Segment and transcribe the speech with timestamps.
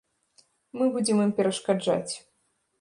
[0.79, 2.11] Мы будзем ім перашкаджаць.